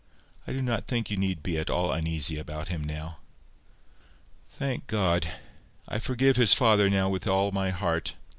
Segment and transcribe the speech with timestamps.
[0.47, 3.19] "I do not think you need be at all uneasy about him now."
[4.49, 5.31] "Thank God.
[5.87, 8.15] I forgive his father now with all my heart.